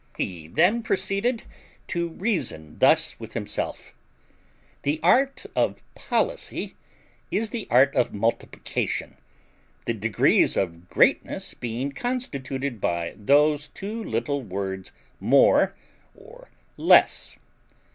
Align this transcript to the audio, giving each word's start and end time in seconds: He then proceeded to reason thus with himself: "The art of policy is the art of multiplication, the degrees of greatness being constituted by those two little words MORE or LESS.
He 0.17 0.47
then 0.47 0.81
proceeded 0.81 1.43
to 1.89 2.09
reason 2.09 2.79
thus 2.79 3.19
with 3.19 3.33
himself: 3.33 3.93
"The 4.81 4.99
art 5.03 5.45
of 5.55 5.83
policy 5.93 6.73
is 7.29 7.51
the 7.51 7.67
art 7.69 7.95
of 7.95 8.11
multiplication, 8.11 9.17
the 9.85 9.93
degrees 9.93 10.57
of 10.57 10.89
greatness 10.89 11.53
being 11.53 11.91
constituted 11.91 12.81
by 12.81 13.13
those 13.15 13.67
two 13.67 14.03
little 14.03 14.41
words 14.41 14.91
MORE 15.19 15.75
or 16.15 16.49
LESS. 16.77 17.37